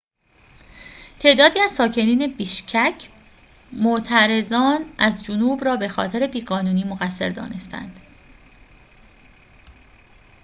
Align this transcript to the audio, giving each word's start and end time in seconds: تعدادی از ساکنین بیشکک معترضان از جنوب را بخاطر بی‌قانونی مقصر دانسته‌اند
تعدادی 1.19 1.59
از 1.59 1.71
ساکنین 1.71 2.33
بیشکک 2.37 3.09
معترضان 3.73 4.85
از 4.97 5.23
جنوب 5.23 5.63
را 5.65 5.75
بخاطر 5.75 6.27
بی‌قانونی 6.27 6.83
مقصر 6.83 7.29
دانسته‌اند 7.29 7.99